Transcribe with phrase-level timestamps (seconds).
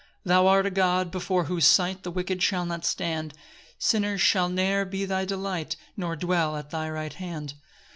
[0.23, 3.35] 3 Thou art a God before whose sight The wicked shall not stand;
[3.77, 7.53] Sinners shall ne'er be thy delight, Nor dwell at thy right hand.